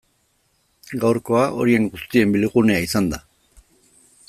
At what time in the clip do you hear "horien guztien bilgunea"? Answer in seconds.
1.59-2.81